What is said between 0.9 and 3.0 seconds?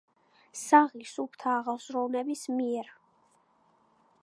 სუფთა აზროვნების მიერ.